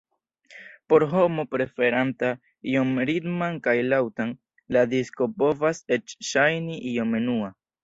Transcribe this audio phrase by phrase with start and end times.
[0.93, 2.31] Por homo preferanta
[2.71, 4.33] ion ritman kaj laŭtan,
[4.79, 7.55] la disko povas eĉ ŝajni iom enua.